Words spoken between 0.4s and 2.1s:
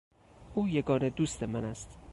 او یگانه دوست من است.